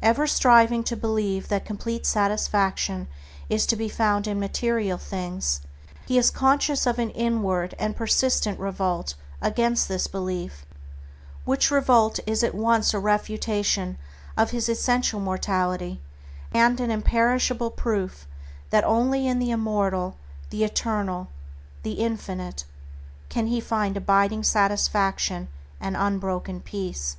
[0.00, 3.08] Ever striving to believe that complete satisfaction
[3.48, 5.62] is to be found in material things,
[6.06, 10.64] he is conscious of an inward and persistent revolt against this belief,
[11.44, 13.98] which revolt is at once a refutation
[14.36, 16.00] of his essential mortality,
[16.52, 18.28] and an inherent and imperishable proof
[18.70, 20.16] that only in the immortal,
[20.50, 21.26] the eternal,
[21.82, 22.64] the infinite
[23.28, 25.48] can he find abiding satisfaction
[25.80, 27.16] and unbroken peace.